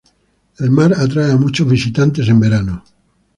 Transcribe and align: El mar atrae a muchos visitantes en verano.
El 0.57 0.71
mar 0.71 0.93
atrae 0.97 1.31
a 1.31 1.37
muchos 1.37 1.69
visitantes 1.69 2.27
en 2.27 2.39
verano. 2.39 2.83